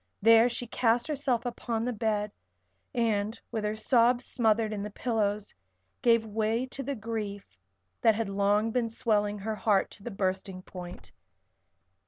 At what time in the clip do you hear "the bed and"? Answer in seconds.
1.85-3.39